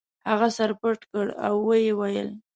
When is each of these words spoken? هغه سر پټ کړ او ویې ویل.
هغه 0.29 0.47
سر 0.57 0.71
پټ 0.79 0.99
کړ 1.11 1.25
او 1.45 1.55
ویې 1.67 1.91
ویل. 1.99 2.29